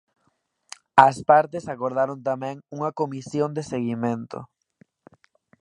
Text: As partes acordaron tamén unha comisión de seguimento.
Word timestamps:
As 1.07 1.17
partes 1.29 1.63
acordaron 1.73 2.19
tamén 2.29 2.55
unha 2.75 2.91
comisión 2.99 3.49
de 3.57 3.63
seguimento. 3.71 4.39